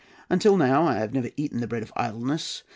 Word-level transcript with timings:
Until 0.31 0.57
now 0.57 0.87
I 0.87 0.95
have 0.95 1.13
never 1.13 1.29
eaten 1.37 1.59
the 1.59 1.67
bread 1.67 1.83
of 1.83 1.93
idleness. 1.95 2.63